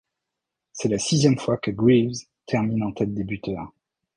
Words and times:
C'est 0.73 0.89
la 0.89 0.97
sixième 0.97 1.37
fois 1.37 1.57
que 1.59 1.69
Greaves 1.69 2.15
termine 2.47 2.81
en 2.81 2.91
tête 2.91 3.13
des 3.13 3.23
buteurs. 3.23 3.71